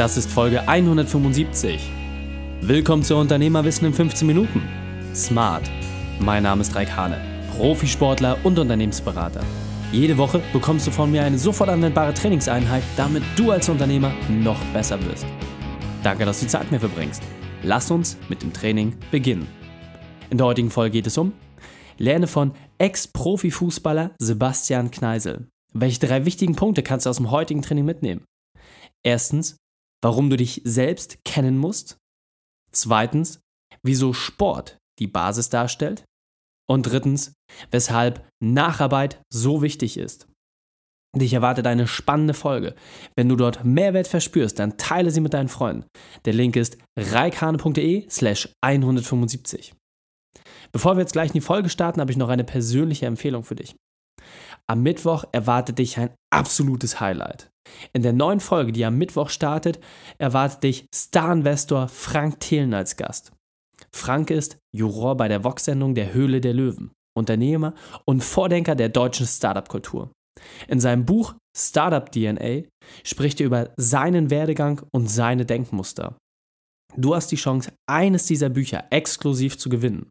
Das 0.00 0.16
ist 0.16 0.30
Folge 0.30 0.66
175. 0.66 1.78
Willkommen 2.62 3.02
zu 3.02 3.16
Unternehmerwissen 3.16 3.86
in 3.86 3.92
15 3.92 4.26
Minuten. 4.26 4.62
Smart. 5.14 5.70
Mein 6.18 6.44
Name 6.44 6.62
ist 6.62 6.74
Raik 6.74 6.96
Hane, 6.96 7.20
Profisportler 7.54 8.38
und 8.42 8.58
Unternehmensberater. 8.58 9.42
Jede 9.92 10.16
Woche 10.16 10.40
bekommst 10.54 10.86
du 10.86 10.90
von 10.90 11.10
mir 11.10 11.22
eine 11.22 11.36
sofort 11.36 11.68
anwendbare 11.68 12.14
Trainingseinheit, 12.14 12.82
damit 12.96 13.22
du 13.36 13.50
als 13.50 13.68
Unternehmer 13.68 14.10
noch 14.30 14.58
besser 14.72 14.98
wirst. 15.04 15.26
Danke, 16.02 16.24
dass 16.24 16.40
du 16.40 16.46
Zeit 16.46 16.70
mir 16.70 16.80
verbringst. 16.80 17.22
Lass 17.62 17.90
uns 17.90 18.16
mit 18.30 18.40
dem 18.40 18.54
Training 18.54 18.96
beginnen. 19.10 19.46
In 20.30 20.38
der 20.38 20.46
heutigen 20.46 20.70
Folge 20.70 20.92
geht 20.92 21.08
es 21.08 21.18
um 21.18 21.34
Lerne 21.98 22.26
von 22.26 22.52
Ex-Profifußballer 22.78 24.12
Sebastian 24.18 24.90
Kneisel. 24.90 25.48
Welche 25.74 26.00
drei 26.00 26.24
wichtigen 26.24 26.56
Punkte 26.56 26.82
kannst 26.82 27.04
du 27.04 27.10
aus 27.10 27.18
dem 27.18 27.30
heutigen 27.30 27.60
Training 27.60 27.84
mitnehmen? 27.84 28.24
Erstens, 29.02 29.56
warum 30.02 30.30
du 30.30 30.36
dich 30.36 30.62
selbst 30.64 31.24
kennen 31.24 31.58
musst. 31.58 31.98
Zweitens, 32.72 33.40
wieso 33.82 34.12
Sport 34.12 34.78
die 34.98 35.06
Basis 35.06 35.48
darstellt. 35.48 36.04
Und 36.68 36.84
drittens, 36.84 37.34
weshalb 37.72 38.28
Nacharbeit 38.40 39.20
so 39.32 39.60
wichtig 39.60 39.96
ist. 39.96 40.28
Dich 41.16 41.32
erwartet 41.32 41.66
eine 41.66 41.88
spannende 41.88 42.34
Folge. 42.34 42.76
Wenn 43.16 43.28
du 43.28 43.34
dort 43.34 43.64
Mehrwert 43.64 44.06
verspürst, 44.06 44.60
dann 44.60 44.76
teile 44.78 45.10
sie 45.10 45.20
mit 45.20 45.34
deinen 45.34 45.48
Freunden. 45.48 45.86
Der 46.24 46.32
Link 46.32 46.54
ist 46.54 46.78
reikane.de 46.96 48.08
slash 48.08 48.48
175. 48.60 49.74
Bevor 50.70 50.94
wir 50.94 51.00
jetzt 51.00 51.12
gleich 51.14 51.30
in 51.30 51.34
die 51.34 51.40
Folge 51.40 51.68
starten, 51.68 52.00
habe 52.00 52.12
ich 52.12 52.16
noch 52.16 52.28
eine 52.28 52.44
persönliche 52.44 53.06
Empfehlung 53.06 53.42
für 53.42 53.56
dich. 53.56 53.74
Am 54.70 54.84
Mittwoch 54.84 55.24
erwartet 55.32 55.80
dich 55.80 55.98
ein 55.98 56.10
absolutes 56.32 57.00
Highlight. 57.00 57.50
In 57.92 58.02
der 58.02 58.12
neuen 58.12 58.38
Folge, 58.38 58.70
die 58.70 58.84
am 58.84 58.98
Mittwoch 58.98 59.28
startet, 59.28 59.80
erwartet 60.18 60.62
dich 60.62 60.86
Star-Investor 60.94 61.88
Frank 61.88 62.38
Thelen 62.38 62.72
als 62.72 62.96
Gast. 62.96 63.32
Frank 63.92 64.30
ist 64.30 64.58
Juror 64.72 65.16
bei 65.16 65.26
der 65.26 65.42
Vox-Sendung 65.42 65.96
Der 65.96 66.14
Höhle 66.14 66.40
der 66.40 66.54
Löwen, 66.54 66.92
Unternehmer 67.18 67.74
und 68.04 68.22
Vordenker 68.22 68.76
der 68.76 68.90
deutschen 68.90 69.26
Startup-Kultur. 69.26 70.12
In 70.68 70.78
seinem 70.78 71.04
Buch 71.04 71.34
Startup 71.58 72.08
DNA 72.08 72.68
spricht 73.02 73.40
er 73.40 73.46
über 73.46 73.70
seinen 73.76 74.30
Werdegang 74.30 74.82
und 74.92 75.10
seine 75.10 75.46
Denkmuster. 75.46 76.16
Du 76.96 77.16
hast 77.16 77.32
die 77.32 77.36
Chance, 77.36 77.72
eines 77.88 78.26
dieser 78.26 78.50
Bücher 78.50 78.84
exklusiv 78.90 79.58
zu 79.58 79.68
gewinnen. 79.68 80.08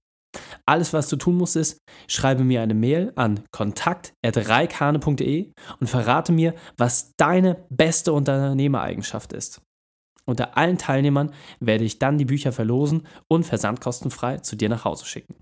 Alles, 0.70 0.94
was 0.94 1.10
du 1.10 1.16
tun 1.16 1.36
musst, 1.36 1.56
ist, 1.56 1.80
schreibe 2.08 2.44
mir 2.44 2.62
eine 2.62 2.76
Mail 2.76 3.12
an 3.16 3.40
kontakt.reikane.de 3.50 5.52
und 5.80 5.88
verrate 5.88 6.32
mir, 6.32 6.54
was 6.78 7.16
deine 7.18 7.66
beste 7.72 8.14
Unternehmereigenschaft 8.14 9.34
ist. 9.34 9.64
Unter 10.26 10.58
allen 10.58 10.78
Teilnehmern 10.78 11.34
werde 11.60 11.86
ich 11.86 11.98
dann 11.98 12.20
die 12.20 12.26
Bücher 12.26 12.52
verlosen 12.52 13.08
und 13.28 13.48
versandkostenfrei 13.48 14.38
zu 14.38 14.56
dir 14.56 14.70
nach 14.70 14.86
Hause 14.86 15.06
schicken. 15.06 15.34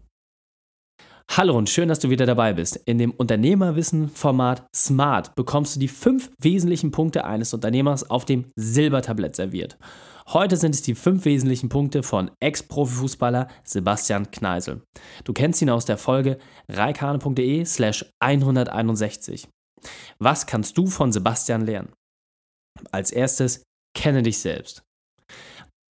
Hallo 1.29 1.57
und 1.57 1.69
schön, 1.69 1.89
dass 1.89 1.99
du 1.99 2.09
wieder 2.09 2.25
dabei 2.25 2.53
bist. 2.53 2.77
In 2.85 2.97
dem 2.97 3.11
Unternehmerwissen-Format 3.11 4.65
Smart 4.73 5.35
bekommst 5.35 5.75
du 5.75 5.81
die 5.81 5.89
fünf 5.89 6.31
wesentlichen 6.39 6.91
Punkte 6.91 7.25
eines 7.25 7.53
Unternehmers 7.53 8.09
auf 8.09 8.23
dem 8.23 8.45
Silbertablett 8.55 9.35
serviert. 9.35 9.77
Heute 10.33 10.57
sind 10.57 10.75
es 10.75 10.81
die 10.81 10.95
fünf 10.95 11.23
wesentlichen 11.23 11.69
Punkte 11.69 12.03
von 12.03 12.31
Ex-Profifußballer 12.41 13.47
Sebastian 13.63 14.29
Kneisel. 14.29 14.83
Du 15.23 15.31
kennst 15.31 15.61
ihn 15.61 15.69
aus 15.69 15.85
der 15.85 15.97
Folge 15.97 16.37
reikane.de 16.67 17.63
slash 17.63 18.05
161. 18.19 19.47
Was 20.19 20.45
kannst 20.45 20.77
du 20.77 20.87
von 20.87 21.13
Sebastian 21.13 21.61
lernen? 21.61 21.93
Als 22.91 23.11
erstes, 23.11 23.63
kenne 23.95 24.21
dich 24.21 24.39
selbst. 24.39 24.83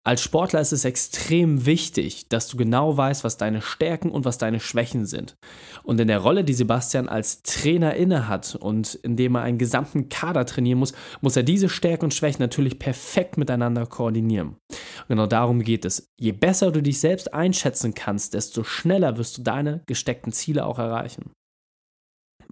Als 0.07 0.21
Sportler 0.21 0.61
ist 0.61 0.71
es 0.71 0.85
extrem 0.85 1.65
wichtig, 1.65 2.29
dass 2.29 2.47
du 2.47 2.57
genau 2.57 2.95
weißt, 2.95 3.23
was 3.23 3.37
deine 3.37 3.63
Stärken 3.63 4.11
und 4.11 4.23
was 4.23 4.37
deine 4.37 4.59
Schwächen 4.59 5.07
sind. 5.07 5.35
Und 5.81 5.99
in 5.99 6.07
der 6.07 6.19
Rolle, 6.19 6.43
die 6.43 6.53
Sebastian 6.53 7.09
als 7.09 7.41
Trainer 7.41 7.95
innehat 7.95 8.53
und 8.53 8.93
indem 8.93 9.33
er 9.33 9.41
einen 9.41 9.57
gesamten 9.57 10.07
Kader 10.09 10.45
trainieren 10.45 10.77
muss, 10.77 10.93
muss 11.21 11.35
er 11.35 11.41
diese 11.41 11.69
Stärken 11.69 12.05
und 12.05 12.13
Schwächen 12.13 12.43
natürlich 12.43 12.77
perfekt 12.77 13.39
miteinander 13.39 13.87
koordinieren. 13.87 14.49
Und 14.49 15.07
genau 15.07 15.25
darum 15.25 15.63
geht 15.63 15.85
es. 15.85 16.05
Je 16.21 16.33
besser 16.33 16.71
du 16.71 16.83
dich 16.83 16.99
selbst 16.99 17.33
einschätzen 17.33 17.95
kannst, 17.95 18.35
desto 18.35 18.63
schneller 18.63 19.17
wirst 19.17 19.39
du 19.39 19.41
deine 19.41 19.81
gesteckten 19.87 20.31
Ziele 20.31 20.67
auch 20.67 20.77
erreichen. 20.77 21.31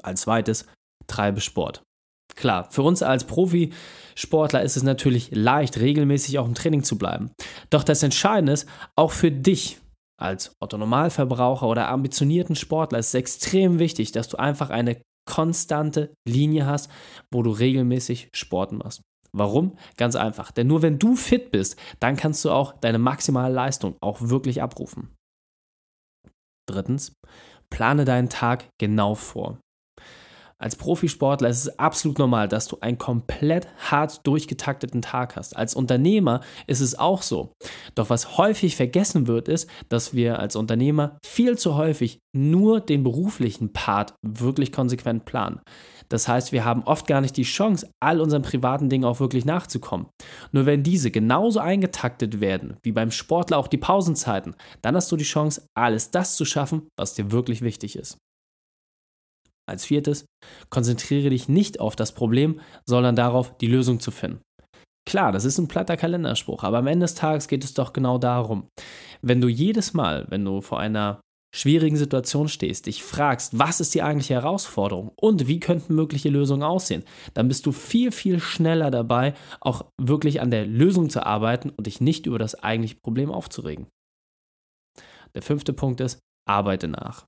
Als 0.01 0.21
zweites, 0.21 0.65
treibe 1.05 1.39
Sport. 1.39 1.83
Klar, 2.35 2.69
für 2.71 2.81
uns 2.83 3.03
als 3.03 3.25
Profisportler 3.25 4.63
ist 4.63 4.77
es 4.77 4.83
natürlich 4.83 5.29
leicht, 5.31 5.79
regelmäßig 5.79 6.39
auch 6.39 6.45
im 6.45 6.55
Training 6.55 6.83
zu 6.83 6.97
bleiben. 6.97 7.31
Doch 7.69 7.83
das 7.83 8.03
Entscheidende 8.03 8.53
ist, 8.53 8.67
auch 8.95 9.11
für 9.11 9.31
dich 9.31 9.79
als 10.19 10.55
Autonormalverbraucher 10.59 11.67
oder 11.67 11.89
ambitionierten 11.89 12.55
Sportler 12.55 12.99
ist 12.99 13.07
es 13.09 13.13
extrem 13.15 13.79
wichtig, 13.79 14.11
dass 14.11 14.29
du 14.29 14.37
einfach 14.37 14.69
eine 14.69 15.01
konstante 15.25 16.13
Linie 16.27 16.65
hast, 16.65 16.89
wo 17.31 17.43
du 17.43 17.51
regelmäßig 17.51 18.29
Sport 18.33 18.71
machst. 18.73 19.01
Warum? 19.35 19.77
Ganz 19.97 20.15
einfach. 20.15 20.51
Denn 20.51 20.67
nur 20.67 20.81
wenn 20.81 20.99
du 20.99 21.15
fit 21.15 21.51
bist, 21.51 21.77
dann 21.99 22.15
kannst 22.15 22.45
du 22.45 22.51
auch 22.51 22.73
deine 22.79 22.99
maximale 22.99 23.53
Leistung 23.53 23.95
auch 24.01 24.21
wirklich 24.21 24.61
abrufen. 24.61 25.15
Drittens, 26.69 27.13
plane 27.69 28.05
deinen 28.05 28.29
Tag 28.29 28.69
genau 28.79 29.15
vor. 29.15 29.59
Als 30.63 30.77
Profisportler 30.77 31.49
ist 31.49 31.65
es 31.65 31.77
absolut 31.77 32.19
normal, 32.19 32.47
dass 32.47 32.69
du 32.69 32.77
einen 32.79 32.97
komplett 32.97 33.67
hart 33.91 34.25
durchgetakteten 34.25 35.01
Tag 35.01 35.35
hast. 35.35 35.57
Als 35.57 35.75
Unternehmer 35.75 36.39
ist 36.67 36.79
es 36.79 36.97
auch 36.97 37.21
so. 37.21 37.51
Doch 37.95 38.09
was 38.09 38.37
häufig 38.37 38.77
vergessen 38.77 39.27
wird, 39.27 39.49
ist, 39.49 39.69
dass 39.89 40.13
wir 40.13 40.39
als 40.39 40.55
Unternehmer 40.55 41.17
viel 41.21 41.57
zu 41.57 41.75
häufig 41.75 42.19
nur 42.33 42.79
den 42.79 43.03
beruflichen 43.03 43.73
Part 43.73 44.13
wirklich 44.25 44.71
konsequent 44.71 45.25
planen. 45.25 45.59
Das 46.07 46.29
heißt, 46.29 46.53
wir 46.53 46.63
haben 46.63 46.83
oft 46.83 47.07
gar 47.07 47.19
nicht 47.19 47.35
die 47.35 47.43
Chance, 47.43 47.89
all 47.99 48.21
unseren 48.21 48.41
privaten 48.41 48.87
Dingen 48.87 49.03
auch 49.03 49.19
wirklich 49.19 49.43
nachzukommen. 49.43 50.07
Nur 50.53 50.65
wenn 50.65 50.81
diese 50.81 51.11
genauso 51.11 51.59
eingetaktet 51.59 52.39
werden, 52.39 52.77
wie 52.83 52.93
beim 52.93 53.11
Sportler 53.11 53.57
auch 53.57 53.67
die 53.67 53.77
Pausenzeiten, 53.77 54.55
dann 54.81 54.95
hast 54.95 55.11
du 55.11 55.17
die 55.17 55.25
Chance, 55.25 55.65
alles 55.75 56.11
das 56.11 56.37
zu 56.37 56.45
schaffen, 56.45 56.87
was 56.97 57.15
dir 57.15 57.33
wirklich 57.33 57.61
wichtig 57.61 57.97
ist. 57.97 58.17
Als 59.65 59.85
viertes, 59.85 60.25
konzentriere 60.69 61.29
dich 61.29 61.47
nicht 61.47 61.79
auf 61.79 61.95
das 61.95 62.13
Problem, 62.13 62.59
sondern 62.85 63.15
darauf, 63.15 63.57
die 63.57 63.67
Lösung 63.67 63.99
zu 63.99 64.11
finden. 64.11 64.41
Klar, 65.05 65.31
das 65.31 65.45
ist 65.45 65.57
ein 65.57 65.67
platter 65.67 65.97
Kalenderspruch, 65.97 66.63
aber 66.63 66.77
am 66.77 66.87
Ende 66.87 67.05
des 67.05 67.15
Tages 67.15 67.47
geht 67.47 67.63
es 67.63 67.73
doch 67.73 67.93
genau 67.93 68.17
darum. 68.17 68.67
Wenn 69.21 69.41
du 69.41 69.47
jedes 69.47 69.93
Mal, 69.93 70.25
wenn 70.29 70.45
du 70.45 70.61
vor 70.61 70.79
einer 70.79 71.21
schwierigen 71.55 71.97
Situation 71.97 72.47
stehst, 72.47 72.87
dich 72.87 73.03
fragst, 73.03 73.57
was 73.59 73.79
ist 73.79 73.93
die 73.93 74.01
eigentliche 74.01 74.33
Herausforderung 74.33 75.11
und 75.15 75.47
wie 75.47 75.59
könnten 75.59 75.93
mögliche 75.93 76.29
Lösungen 76.29 76.63
aussehen, 76.63 77.03
dann 77.35 77.47
bist 77.47 77.65
du 77.65 77.71
viel, 77.71 78.11
viel 78.11 78.39
schneller 78.39 78.91
dabei, 78.91 79.35
auch 79.61 79.85
wirklich 80.01 80.41
an 80.41 80.51
der 80.51 80.65
Lösung 80.65 81.09
zu 81.09 81.25
arbeiten 81.25 81.69
und 81.69 81.85
dich 81.85 82.01
nicht 82.01 82.25
über 82.25 82.39
das 82.39 82.55
eigentliche 82.55 82.95
Problem 82.95 83.31
aufzuregen. 83.31 83.87
Der 85.35 85.41
fünfte 85.41 85.73
Punkt 85.73 86.01
ist, 86.01 86.19
arbeite 86.47 86.87
nach 86.87 87.25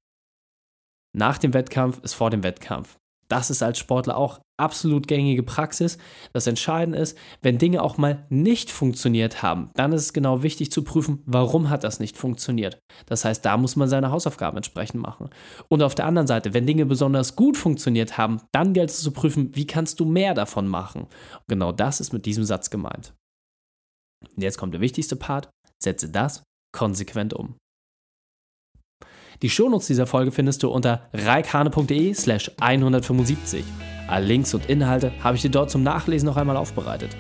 nach 1.16 1.38
dem 1.38 1.54
Wettkampf 1.54 2.00
ist 2.04 2.14
vor 2.14 2.30
dem 2.30 2.44
Wettkampf. 2.44 2.98
Das 3.28 3.50
ist 3.50 3.64
als 3.64 3.80
Sportler 3.80 4.18
auch 4.18 4.40
absolut 4.58 5.08
gängige 5.08 5.44
Praxis. 5.44 5.98
Das 6.32 6.46
Entscheidende 6.46 7.00
ist, 7.00 7.18
wenn 7.42 7.58
Dinge 7.58 7.82
auch 7.82 7.98
mal 7.98 8.26
nicht 8.30 8.70
funktioniert 8.70 9.42
haben, 9.42 9.72
dann 9.74 9.94
ist 9.94 10.04
es 10.04 10.14
genau 10.14 10.44
wichtig 10.44 10.72
zu 10.72 10.84
prüfen, 10.84 11.24
warum 11.26 11.70
hat 11.70 11.84
das 11.84 12.00
nicht 12.00 12.18
funktioniert. 12.18 12.78
Das 13.08 13.26
heißt, 13.26 13.44
da 13.44 13.58
muss 13.58 13.76
man 13.76 13.90
seine 13.90 14.12
Hausaufgaben 14.12 14.58
entsprechend 14.58 15.02
machen. 15.02 15.30
Und 15.70 15.82
auf 15.82 15.96
der 15.96 16.06
anderen 16.06 16.28
Seite, 16.28 16.54
wenn 16.54 16.68
Dinge 16.68 16.86
besonders 16.86 17.36
gut 17.36 17.58
funktioniert 17.58 18.18
haben, 18.18 18.42
dann 18.52 18.74
gilt 18.74 18.92
es 18.92 19.02
zu 19.02 19.12
prüfen, 19.12 19.56
wie 19.56 19.68
kannst 19.68 20.00
du 20.00 20.06
mehr 20.06 20.34
davon 20.34 20.68
machen. 20.68 21.04
Und 21.04 21.48
genau 21.48 21.72
das 21.72 22.00
ist 22.00 22.14
mit 22.14 22.26
diesem 22.26 22.44
Satz 22.44 22.70
gemeint. 22.70 23.14
Und 24.36 24.44
jetzt 24.44 24.58
kommt 24.58 24.74
der 24.74 24.82
wichtigste 24.82 25.16
Part, 25.16 25.50
setze 25.82 26.10
das 26.10 26.44
konsequent 26.72 27.34
um. 27.34 27.56
Die 29.42 29.50
Shownotes 29.50 29.88
dieser 29.88 30.08
Folge 30.08 30.32
findest 30.32 30.64
du 30.64 30.70
unter 30.70 31.08
reikhane.de 31.14 32.14
slash 32.14 32.52
175. 32.60 33.64
Alle 34.08 34.26
Links 34.26 34.54
und 34.54 34.68
Inhalte 34.68 35.12
habe 35.24 35.36
ich 35.36 35.42
dir 35.42 35.50
dort 35.50 35.72
zum 35.72 35.84
Nachlesen 35.84 36.28
noch 36.28 36.38
einmal 36.38 36.58
aufbereitet. 36.58 37.16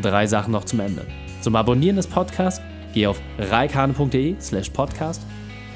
Drei 0.00 0.26
Sachen 0.26 0.52
noch 0.52 0.64
zum 0.64 0.80
Ende. 0.80 1.06
Zum 1.40 1.56
Abonnieren 1.56 1.96
des 1.96 2.06
Podcasts 2.06 2.62
geh 2.94 3.06
auf 3.06 3.20
reikhane.de 3.38 4.36
slash 4.40 4.70
podcast. 4.70 5.22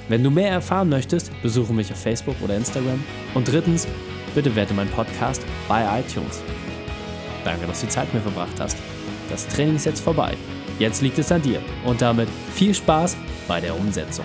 Wenn 0.09 0.25
du 0.25 0.31
mehr 0.31 0.51
erfahren 0.51 0.89
möchtest, 0.89 1.31
besuche 1.43 1.73
mich 1.75 1.93
auf 1.93 2.01
Facebook 2.01 2.37
oder 2.43 2.57
Instagram. 2.57 3.03
Und 3.35 3.47
drittens, 3.47 3.87
bitte 4.35 4.55
werte 4.57 4.73
meinen 4.73 4.91
Podcast 4.91 5.43
bei 5.69 5.83
iTunes. 6.01 6.41
Danke, 7.45 7.67
dass 7.67 7.81
du 7.81 7.87
die 7.87 7.93
Zeit 7.93 8.07
mit 8.15 8.25
mir 8.25 8.31
verbracht 8.31 8.59
hast. 8.59 8.79
Das 9.29 9.47
Training 9.49 9.77
ist 9.77 9.85
jetzt 9.85 10.01
vorbei. 10.01 10.35
Jetzt 10.79 11.03
liegt 11.03 11.19
es 11.19 11.31
an 11.31 11.43
dir. 11.43 11.61
Und 11.85 12.01
damit 12.01 12.29
viel 12.55 12.75
Spaß 12.75 13.17
bei 13.47 13.61
der 13.61 13.79
Umsetzung. 13.79 14.25